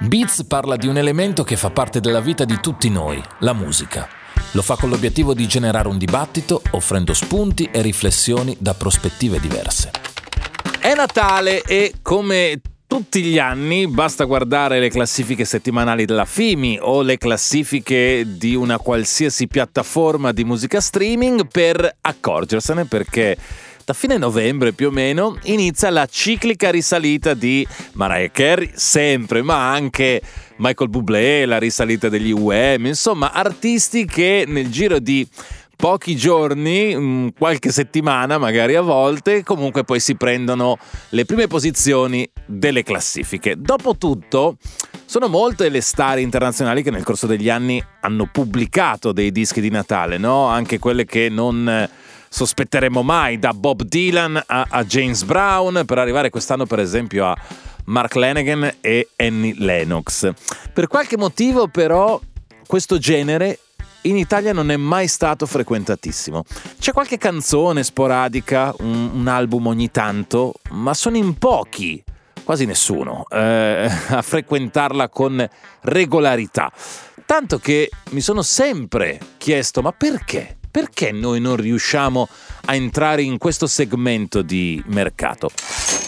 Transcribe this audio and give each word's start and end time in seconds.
Beats 0.00 0.44
parla 0.46 0.76
di 0.76 0.86
un 0.86 0.96
elemento 0.96 1.42
che 1.42 1.56
fa 1.56 1.70
parte 1.70 1.98
della 1.98 2.20
vita 2.20 2.44
di 2.44 2.60
tutti 2.60 2.88
noi, 2.88 3.20
la 3.40 3.52
musica. 3.52 4.08
Lo 4.52 4.62
fa 4.62 4.76
con 4.76 4.90
l'obiettivo 4.90 5.34
di 5.34 5.48
generare 5.48 5.88
un 5.88 5.98
dibattito, 5.98 6.62
offrendo 6.70 7.12
spunti 7.14 7.68
e 7.72 7.82
riflessioni 7.82 8.56
da 8.60 8.74
prospettive 8.74 9.40
diverse. 9.40 9.90
È 10.78 10.94
Natale 10.94 11.62
e 11.62 11.94
come 12.00 12.60
tutti 12.86 13.22
gli 13.24 13.38
anni 13.38 13.88
basta 13.88 14.22
guardare 14.22 14.78
le 14.78 14.88
classifiche 14.88 15.44
settimanali 15.44 16.04
della 16.04 16.24
FIMI 16.24 16.78
o 16.80 17.02
le 17.02 17.18
classifiche 17.18 18.24
di 18.24 18.54
una 18.54 18.78
qualsiasi 18.78 19.48
piattaforma 19.48 20.30
di 20.30 20.44
musica 20.44 20.80
streaming 20.80 21.48
per 21.48 21.96
accorgersene 22.00 22.84
perché 22.84 23.36
da 23.88 23.94
fine 23.94 24.18
novembre 24.18 24.72
più 24.72 24.88
o 24.88 24.90
meno 24.90 25.38
inizia 25.44 25.88
la 25.88 26.04
ciclica 26.04 26.70
risalita 26.70 27.32
di 27.32 27.66
Mariah 27.92 28.30
Carey, 28.30 28.70
sempre, 28.74 29.40
ma 29.40 29.72
anche 29.72 30.20
Michael 30.56 30.90
Bublé, 30.90 31.46
la 31.46 31.56
risalita 31.56 32.10
degli 32.10 32.30
UM, 32.30 32.84
insomma 32.84 33.32
artisti 33.32 34.04
che 34.04 34.44
nel 34.46 34.68
giro 34.68 34.98
di 34.98 35.26
pochi 35.74 36.16
giorni, 36.16 36.94
mm, 36.94 37.28
qualche 37.38 37.72
settimana 37.72 38.36
magari 38.36 38.74
a 38.74 38.82
volte, 38.82 39.42
comunque 39.42 39.84
poi 39.84 40.00
si 40.00 40.16
prendono 40.16 40.76
le 41.10 41.24
prime 41.24 41.46
posizioni 41.46 42.28
delle 42.44 42.82
classifiche. 42.82 43.54
Dopotutto, 43.56 44.58
sono 45.06 45.28
molte 45.28 45.70
le 45.70 45.80
star 45.80 46.18
internazionali 46.18 46.82
che 46.82 46.90
nel 46.90 47.04
corso 47.04 47.26
degli 47.26 47.48
anni 47.48 47.82
hanno 48.02 48.28
pubblicato 48.30 49.12
dei 49.12 49.32
dischi 49.32 49.62
di 49.62 49.70
Natale, 49.70 50.18
no? 50.18 50.44
Anche 50.44 50.78
quelle 50.78 51.06
che 51.06 51.30
non 51.30 51.88
sospetteremmo 52.28 53.02
mai, 53.02 53.38
da 53.38 53.52
Bob 53.52 53.82
Dylan 53.82 54.42
a, 54.46 54.66
a 54.68 54.84
James 54.84 55.22
Brown, 55.24 55.82
per 55.86 55.98
arrivare 55.98 56.30
quest'anno 56.30 56.66
per 56.66 56.80
esempio 56.80 57.26
a 57.26 57.36
Mark 57.86 58.14
Lanigan 58.14 58.76
e 58.80 59.08
Annie 59.16 59.54
Lennox. 59.56 60.32
Per 60.72 60.86
qualche 60.86 61.16
motivo 61.16 61.68
però 61.68 62.20
questo 62.66 62.98
genere 62.98 63.58
in 64.02 64.16
Italia 64.16 64.52
non 64.52 64.70
è 64.70 64.76
mai 64.76 65.08
stato 65.08 65.46
frequentatissimo. 65.46 66.44
C'è 66.78 66.92
qualche 66.92 67.18
canzone 67.18 67.82
sporadica, 67.82 68.74
un, 68.78 69.10
un 69.14 69.26
album 69.26 69.66
ogni 69.66 69.90
tanto, 69.90 70.54
ma 70.70 70.94
sono 70.94 71.16
in 71.16 71.36
pochi, 71.36 72.02
quasi 72.44 72.64
nessuno, 72.64 73.24
eh, 73.30 73.90
a 74.08 74.22
frequentarla 74.22 75.08
con 75.08 75.46
regolarità. 75.82 76.70
Tanto 77.26 77.58
che 77.58 77.90
mi 78.10 78.20
sono 78.20 78.42
sempre 78.42 79.18
chiesto, 79.36 79.82
ma 79.82 79.92
perché? 79.92 80.57
Perché 80.78 81.10
noi 81.10 81.40
non 81.40 81.56
riusciamo 81.56 82.28
a 82.66 82.74
entrare 82.76 83.22
in 83.22 83.36
questo 83.36 83.66
segmento 83.66 84.42
di 84.42 84.80
mercato? 84.86 85.50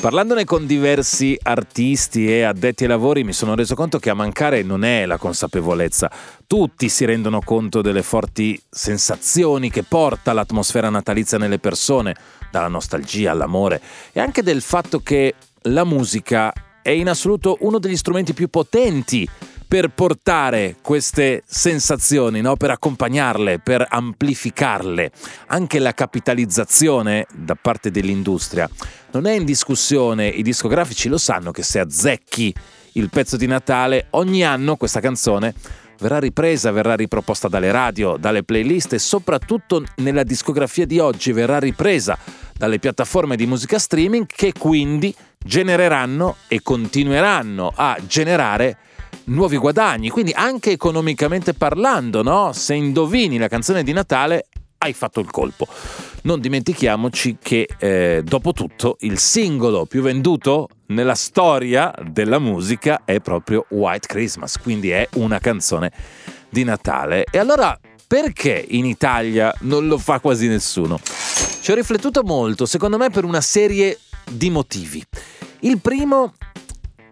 Parlandone 0.00 0.44
con 0.44 0.64
diversi 0.64 1.36
artisti 1.42 2.32
e 2.32 2.42
addetti 2.42 2.84
ai 2.84 2.90
lavori 2.90 3.24
mi 3.24 3.32
sono 3.32 3.56
reso 3.56 3.74
conto 3.74 3.98
che 3.98 4.10
a 4.10 4.14
mancare 4.14 4.62
non 4.62 4.84
è 4.84 5.06
la 5.06 5.16
consapevolezza. 5.16 6.08
Tutti 6.46 6.88
si 6.88 7.04
rendono 7.04 7.40
conto 7.40 7.82
delle 7.82 8.04
forti 8.04 8.62
sensazioni 8.70 9.70
che 9.70 9.82
porta 9.82 10.32
l'atmosfera 10.32 10.88
natalizia 10.88 11.36
nelle 11.36 11.58
persone, 11.58 12.14
dalla 12.52 12.68
nostalgia 12.68 13.32
all'amore 13.32 13.80
e 14.12 14.20
anche 14.20 14.44
del 14.44 14.62
fatto 14.62 15.00
che 15.00 15.34
la 15.62 15.82
musica 15.82 16.52
è 16.80 16.90
in 16.90 17.08
assoluto 17.08 17.56
uno 17.62 17.80
degli 17.80 17.96
strumenti 17.96 18.34
più 18.34 18.46
potenti 18.46 19.28
per 19.70 19.86
portare 19.90 20.78
queste 20.82 21.44
sensazioni, 21.46 22.40
no? 22.40 22.56
per 22.56 22.70
accompagnarle, 22.70 23.60
per 23.60 23.86
amplificarle. 23.88 25.12
Anche 25.46 25.78
la 25.78 25.94
capitalizzazione 25.94 27.24
da 27.32 27.54
parte 27.54 27.92
dell'industria 27.92 28.68
non 29.12 29.26
è 29.26 29.32
in 29.32 29.44
discussione, 29.44 30.26
i 30.26 30.42
discografici 30.42 31.08
lo 31.08 31.18
sanno 31.18 31.52
che 31.52 31.62
se 31.62 31.78
azzecchi 31.78 32.52
il 32.94 33.10
pezzo 33.10 33.36
di 33.36 33.46
Natale, 33.46 34.08
ogni 34.10 34.42
anno 34.42 34.74
questa 34.74 34.98
canzone 34.98 35.54
verrà 36.00 36.18
ripresa, 36.18 36.72
verrà 36.72 36.96
riproposta 36.96 37.46
dalle 37.46 37.70
radio, 37.70 38.16
dalle 38.16 38.42
playlist 38.42 38.94
e 38.94 38.98
soprattutto 38.98 39.84
nella 39.98 40.24
discografia 40.24 40.84
di 40.84 40.98
oggi 40.98 41.30
verrà 41.30 41.60
ripresa 41.60 42.18
dalle 42.56 42.80
piattaforme 42.80 43.36
di 43.36 43.46
musica 43.46 43.78
streaming 43.78 44.26
che 44.26 44.52
quindi 44.52 45.14
genereranno 45.38 46.38
e 46.48 46.60
continueranno 46.60 47.72
a 47.72 47.96
generare 48.04 48.76
nuovi 49.30 49.56
guadagni, 49.56 50.10
quindi 50.10 50.32
anche 50.32 50.72
economicamente 50.72 51.54
parlando, 51.54 52.22
no? 52.22 52.52
Se 52.52 52.74
indovini 52.74 53.38
la 53.38 53.48
canzone 53.48 53.82
di 53.82 53.92
Natale 53.92 54.46
hai 54.78 54.92
fatto 54.92 55.20
il 55.20 55.30
colpo. 55.30 55.66
Non 56.22 56.40
dimentichiamoci 56.40 57.38
che, 57.40 57.68
eh, 57.78 58.22
dopo 58.24 58.52
tutto, 58.52 58.96
il 59.00 59.18
singolo 59.18 59.86
più 59.86 60.02
venduto 60.02 60.68
nella 60.86 61.14
storia 61.14 61.94
della 62.02 62.38
musica 62.38 63.02
è 63.04 63.20
proprio 63.20 63.66
White 63.70 64.06
Christmas, 64.06 64.58
quindi 64.58 64.90
è 64.90 65.06
una 65.14 65.38
canzone 65.38 65.92
di 66.48 66.64
Natale. 66.64 67.24
E 67.30 67.38
allora, 67.38 67.78
perché 68.06 68.64
in 68.70 68.86
Italia 68.86 69.54
non 69.60 69.86
lo 69.86 69.98
fa 69.98 70.18
quasi 70.18 70.48
nessuno? 70.48 70.98
Ci 71.60 71.70
ho 71.70 71.74
riflettuto 71.74 72.22
molto, 72.24 72.66
secondo 72.66 72.96
me 72.96 73.10
per 73.10 73.24
una 73.24 73.40
serie 73.40 73.98
di 74.30 74.50
motivi. 74.50 75.04
Il 75.60 75.78
primo 75.78 76.32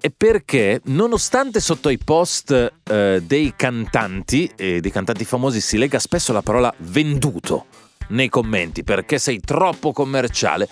è 0.00 0.10
perché 0.10 0.80
nonostante 0.84 1.60
sotto 1.60 1.88
i 1.88 1.98
post 1.98 2.72
eh, 2.84 3.22
dei 3.24 3.54
cantanti 3.56 4.50
e 4.56 4.80
dei 4.80 4.90
cantanti 4.90 5.24
famosi 5.24 5.60
si 5.60 5.78
lega 5.78 5.98
spesso 5.98 6.32
la 6.32 6.42
parola 6.42 6.72
venduto 6.78 7.66
nei 8.08 8.28
commenti 8.28 8.84
perché 8.84 9.18
sei 9.18 9.40
troppo 9.40 9.92
commerciale, 9.92 10.68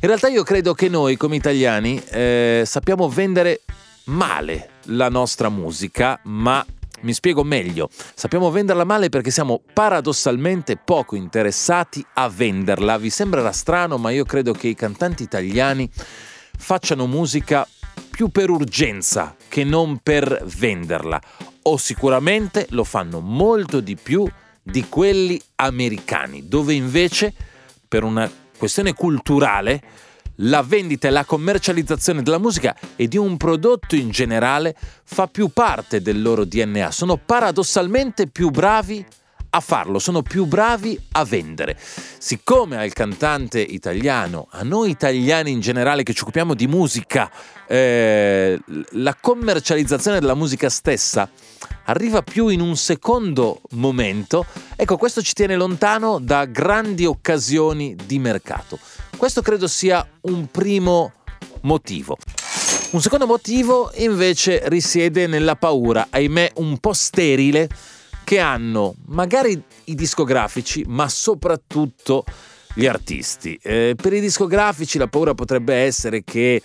in 0.00 0.08
realtà 0.08 0.28
io 0.28 0.42
credo 0.42 0.74
che 0.74 0.88
noi 0.88 1.16
come 1.16 1.36
italiani 1.36 2.02
eh, 2.10 2.62
sappiamo 2.66 3.08
vendere 3.08 3.60
male 4.04 4.70
la 4.86 5.08
nostra 5.08 5.48
musica, 5.48 6.18
ma 6.24 6.64
mi 7.02 7.12
spiego 7.12 7.44
meglio, 7.44 7.88
sappiamo 8.14 8.50
venderla 8.50 8.84
male 8.84 9.08
perché 9.08 9.30
siamo 9.30 9.62
paradossalmente 9.72 10.76
poco 10.76 11.16
interessati 11.16 12.04
a 12.14 12.28
venderla. 12.28 12.98
Vi 12.98 13.08
sembrerà 13.08 13.52
strano, 13.52 13.96
ma 13.96 14.10
io 14.10 14.24
credo 14.24 14.52
che 14.52 14.68
i 14.68 14.74
cantanti 14.74 15.22
italiani 15.22 15.88
facciano 15.92 17.06
musica 17.06 17.66
più 18.20 18.28
per 18.28 18.50
urgenza 18.50 19.34
che 19.48 19.64
non 19.64 20.00
per 20.02 20.42
venderla, 20.44 21.18
o 21.62 21.78
sicuramente 21.78 22.66
lo 22.72 22.84
fanno 22.84 23.20
molto 23.20 23.80
di 23.80 23.96
più 23.96 24.28
di 24.62 24.86
quelli 24.90 25.40
americani, 25.54 26.46
dove 26.46 26.74
invece, 26.74 27.32
per 27.88 28.04
una 28.04 28.30
questione 28.58 28.92
culturale, 28.92 29.82
la 30.42 30.60
vendita 30.60 31.08
e 31.08 31.12
la 31.12 31.24
commercializzazione 31.24 32.22
della 32.22 32.36
musica 32.36 32.76
e 32.94 33.08
di 33.08 33.16
un 33.16 33.38
prodotto 33.38 33.96
in 33.96 34.10
generale 34.10 34.76
fa 35.02 35.26
più 35.26 35.48
parte 35.48 36.02
del 36.02 36.20
loro 36.20 36.44
DNA, 36.44 36.90
sono 36.90 37.16
paradossalmente 37.16 38.26
più 38.26 38.50
bravi 38.50 39.02
a 39.50 39.60
farlo, 39.60 39.98
sono 39.98 40.22
più 40.22 40.44
bravi 40.44 40.98
a 41.12 41.24
vendere. 41.24 41.76
Siccome 42.18 42.76
al 42.76 42.92
cantante 42.92 43.60
italiano, 43.60 44.46
a 44.50 44.62
noi 44.62 44.90
italiani 44.90 45.50
in 45.50 45.60
generale 45.60 46.02
che 46.02 46.12
ci 46.12 46.22
occupiamo 46.22 46.54
di 46.54 46.66
musica, 46.66 47.30
eh, 47.66 48.58
la 48.90 49.16
commercializzazione 49.20 50.20
della 50.20 50.34
musica 50.34 50.68
stessa 50.68 51.28
arriva 51.84 52.22
più 52.22 52.48
in 52.48 52.60
un 52.60 52.76
secondo 52.76 53.60
momento, 53.70 54.46
ecco 54.76 54.96
questo 54.96 55.22
ci 55.22 55.34
tiene 55.34 55.56
lontano 55.56 56.18
da 56.20 56.44
grandi 56.44 57.04
occasioni 57.04 57.96
di 58.06 58.18
mercato. 58.18 58.78
Questo 59.16 59.42
credo 59.42 59.66
sia 59.66 60.06
un 60.22 60.46
primo 60.50 61.12
motivo. 61.62 62.16
Un 62.92 63.00
secondo 63.00 63.26
motivo 63.26 63.92
invece 63.96 64.62
risiede 64.64 65.26
nella 65.26 65.54
paura, 65.54 66.08
ahimè 66.10 66.52
un 66.56 66.78
po' 66.78 66.92
sterile, 66.92 67.68
che 68.30 68.38
hanno 68.38 68.94
magari 69.06 69.60
i 69.86 69.96
discografici, 69.96 70.84
ma 70.86 71.08
soprattutto 71.08 72.24
gli 72.74 72.86
artisti. 72.86 73.58
Eh, 73.60 73.96
per 74.00 74.12
i 74.12 74.20
discografici 74.20 74.98
la 74.98 75.08
paura 75.08 75.34
potrebbe 75.34 75.74
essere 75.74 76.22
che 76.22 76.62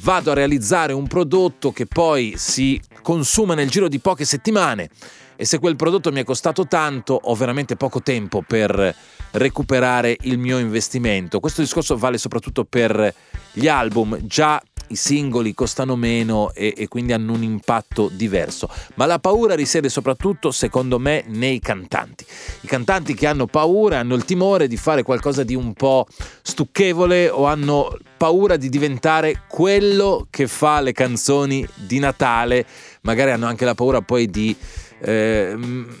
vado 0.00 0.30
a 0.30 0.34
realizzare 0.34 0.92
un 0.92 1.06
prodotto 1.06 1.72
che 1.72 1.86
poi 1.86 2.34
si 2.36 2.78
consuma 3.00 3.54
nel 3.54 3.70
giro 3.70 3.88
di 3.88 4.00
poche 4.00 4.26
settimane 4.26 4.90
e 5.34 5.46
se 5.46 5.58
quel 5.58 5.76
prodotto 5.76 6.12
mi 6.12 6.20
è 6.20 6.24
costato 6.24 6.66
tanto 6.66 7.18
ho 7.18 7.34
veramente 7.34 7.76
poco 7.76 8.02
tempo 8.02 8.44
per 8.46 8.94
recuperare 9.30 10.14
il 10.24 10.36
mio 10.36 10.58
investimento. 10.58 11.40
Questo 11.40 11.62
discorso 11.62 11.96
vale 11.96 12.18
soprattutto 12.18 12.66
per 12.66 13.14
gli 13.52 13.66
album, 13.66 14.18
già 14.26 14.62
i 14.88 14.96
singoli 14.96 15.54
costano 15.54 15.96
meno 15.96 16.52
e, 16.52 16.74
e, 16.76 16.88
quindi 16.88 17.12
hanno 17.12 17.32
un 17.32 17.42
impatto 17.42 18.08
diverso. 18.12 18.68
Ma 18.94 19.06
la 19.06 19.18
paura 19.18 19.54
risiede 19.54 19.88
soprattutto, 19.88 20.50
secondo 20.50 20.98
me, 20.98 21.24
nei 21.26 21.60
cantanti. 21.60 22.24
I 22.62 22.66
cantanti 22.66 23.14
che 23.14 23.26
hanno 23.26 23.46
paura, 23.46 23.98
hanno 23.98 24.14
il 24.14 24.24
timore 24.24 24.68
di 24.68 24.76
fare 24.76 25.02
qualcosa 25.02 25.44
di 25.44 25.54
un 25.54 25.72
po' 25.72 26.06
stucchevole 26.42 27.28
o 27.28 27.46
hanno 27.46 27.96
paura 28.16 28.56
di 28.56 28.68
diventare 28.68 29.44
quello 29.48 30.26
che 30.28 30.46
fa 30.48 30.80
le 30.80 30.92
canzoni 30.92 31.66
di 31.74 31.98
Natale 31.98 32.66
magari 33.02 33.30
hanno 33.30 33.46
anche 33.46 33.64
la 33.64 33.74
paura 33.74 34.00
poi 34.00 34.28
di 34.28 34.56
eh, 35.00 35.56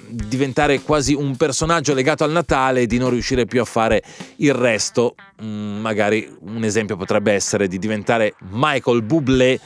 diventare 0.08 0.80
quasi 0.80 1.14
un 1.14 1.36
personaggio 1.36 1.94
legato 1.94 2.24
al 2.24 2.32
Natale 2.32 2.82
e 2.82 2.86
di 2.86 2.98
non 2.98 3.10
riuscire 3.10 3.46
più 3.46 3.60
a 3.60 3.64
fare 3.64 4.02
il 4.36 4.54
resto. 4.54 5.14
Mm, 5.42 5.80
magari 5.80 6.28
un 6.40 6.64
esempio 6.64 6.96
potrebbe 6.96 7.32
essere 7.32 7.68
di 7.68 7.78
diventare 7.78 8.34
Michael 8.50 9.02
Bublé 9.02 9.60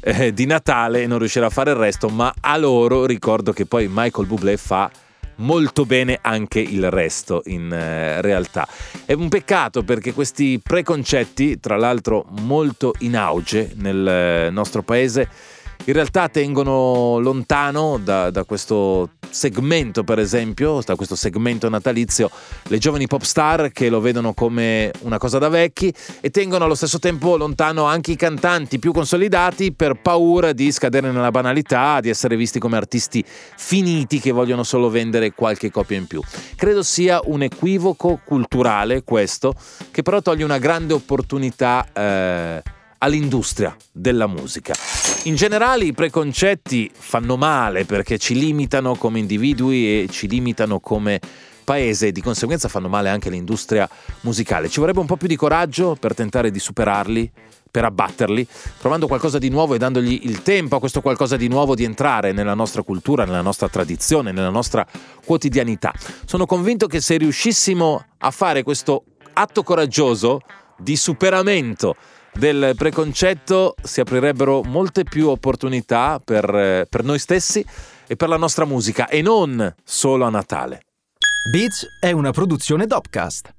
eh, 0.00 0.32
di 0.32 0.46
Natale 0.46 1.02
e 1.02 1.06
non 1.06 1.18
riuscire 1.18 1.44
a 1.44 1.50
fare 1.50 1.70
il 1.70 1.76
resto, 1.76 2.08
ma 2.08 2.32
a 2.40 2.56
loro 2.56 3.04
ricordo 3.04 3.52
che 3.52 3.66
poi 3.66 3.88
Michael 3.90 4.26
Bublé 4.26 4.56
fa 4.56 4.90
molto 5.38 5.84
bene 5.84 6.18
anche 6.20 6.60
il 6.60 6.90
resto 6.90 7.42
in 7.46 7.72
eh, 7.72 8.20
realtà. 8.22 8.66
È 9.04 9.12
un 9.12 9.28
peccato 9.28 9.82
perché 9.82 10.12
questi 10.12 10.60
preconcetti, 10.62 11.60
tra 11.60 11.76
l'altro 11.76 12.26
molto 12.40 12.94
in 13.00 13.16
auge 13.16 13.72
nel 13.76 14.06
eh, 14.06 14.50
nostro 14.50 14.82
paese, 14.82 15.28
in 15.88 15.94
realtà 15.94 16.28
tengono 16.28 17.18
lontano 17.18 17.98
da, 17.98 18.30
da, 18.30 18.44
questo 18.44 19.12
segmento, 19.30 20.04
per 20.04 20.18
esempio, 20.18 20.80
da 20.84 20.96
questo 20.96 21.16
segmento 21.16 21.70
natalizio, 21.70 22.30
le 22.64 22.76
giovani 22.76 23.06
pop 23.06 23.22
star 23.22 23.72
che 23.72 23.88
lo 23.88 23.98
vedono 23.98 24.34
come 24.34 24.92
una 25.00 25.16
cosa 25.16 25.38
da 25.38 25.48
vecchi 25.48 25.92
e 26.20 26.28
tengono 26.28 26.64
allo 26.64 26.74
stesso 26.74 26.98
tempo 26.98 27.38
lontano 27.38 27.84
anche 27.84 28.12
i 28.12 28.16
cantanti 28.16 28.78
più 28.78 28.92
consolidati 28.92 29.72
per 29.72 29.94
paura 30.02 30.52
di 30.52 30.70
scadere 30.72 31.10
nella 31.10 31.30
banalità, 31.30 32.00
di 32.00 32.10
essere 32.10 32.36
visti 32.36 32.58
come 32.58 32.76
artisti 32.76 33.24
finiti 33.26 34.20
che 34.20 34.30
vogliono 34.30 34.64
solo 34.64 34.90
vendere 34.90 35.32
qualche 35.32 35.70
copia 35.70 35.96
in 35.96 36.06
più. 36.06 36.20
Credo 36.54 36.82
sia 36.82 37.18
un 37.24 37.40
equivoco 37.40 38.20
culturale 38.22 39.04
questo, 39.04 39.54
che 39.90 40.02
però 40.02 40.20
toglie 40.20 40.44
una 40.44 40.58
grande 40.58 40.92
opportunità. 40.92 41.86
Eh, 41.94 42.76
all'industria 42.98 43.76
della 43.92 44.26
musica. 44.26 44.74
In 45.24 45.34
generale 45.34 45.84
i 45.84 45.92
preconcetti 45.92 46.90
fanno 46.92 47.36
male 47.36 47.84
perché 47.84 48.18
ci 48.18 48.34
limitano 48.34 48.94
come 48.94 49.18
individui 49.18 50.02
e 50.02 50.08
ci 50.10 50.28
limitano 50.28 50.80
come 50.80 51.20
paese 51.64 52.06
e 52.06 52.12
di 52.12 52.22
conseguenza 52.22 52.68
fanno 52.68 52.88
male 52.88 53.10
anche 53.10 53.28
all'industria 53.28 53.88
musicale. 54.22 54.70
Ci 54.70 54.80
vorrebbe 54.80 55.00
un 55.00 55.06
po' 55.06 55.16
più 55.16 55.28
di 55.28 55.36
coraggio 55.36 55.96
per 56.00 56.14
tentare 56.14 56.50
di 56.50 56.58
superarli, 56.58 57.30
per 57.70 57.84
abbatterli, 57.84 58.46
provando 58.78 59.06
qualcosa 59.06 59.38
di 59.38 59.50
nuovo 59.50 59.74
e 59.74 59.78
dandogli 59.78 60.20
il 60.22 60.40
tempo 60.42 60.76
a 60.76 60.78
questo 60.78 61.02
qualcosa 61.02 61.36
di 61.36 61.48
nuovo 61.48 61.74
di 61.74 61.84
entrare 61.84 62.32
nella 62.32 62.54
nostra 62.54 62.82
cultura, 62.82 63.26
nella 63.26 63.42
nostra 63.42 63.68
tradizione, 63.68 64.32
nella 64.32 64.48
nostra 64.48 64.86
quotidianità. 65.26 65.92
Sono 66.24 66.46
convinto 66.46 66.86
che 66.86 67.02
se 67.02 67.18
riuscissimo 67.18 68.02
a 68.16 68.30
fare 68.30 68.62
questo 68.62 69.04
atto 69.34 69.62
coraggioso 69.62 70.40
di 70.78 70.96
superamento 70.96 71.96
del 72.32 72.74
preconcetto 72.76 73.74
si 73.82 74.00
aprirebbero 74.00 74.62
molte 74.62 75.04
più 75.04 75.28
opportunità 75.28 76.20
per, 76.24 76.86
per 76.88 77.04
noi 77.04 77.18
stessi 77.18 77.64
e 78.06 78.16
per 78.16 78.28
la 78.28 78.36
nostra 78.36 78.64
musica 78.64 79.08
e 79.08 79.22
non 79.22 79.74
solo 79.84 80.24
a 80.24 80.30
Natale. 80.30 80.82
Beats 81.52 81.86
è 82.00 82.10
una 82.10 82.30
produzione 82.30 82.86
Dopcast. 82.86 83.56